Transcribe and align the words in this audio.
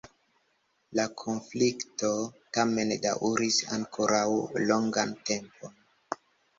La 0.99 1.05
konflikto 1.23 2.09
tamen 2.59 2.97
daŭris 3.05 3.63
ankoraŭ 3.79 4.27
longan 4.69 5.19
tempon. 5.33 5.83